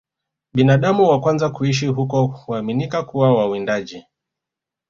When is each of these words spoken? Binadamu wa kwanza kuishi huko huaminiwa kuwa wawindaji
Binadamu 0.53 1.07
wa 1.09 1.19
kwanza 1.21 1.49
kuishi 1.49 1.87
huko 1.87 2.25
huaminiwa 2.27 3.05
kuwa 3.05 3.33
wawindaji 3.37 4.05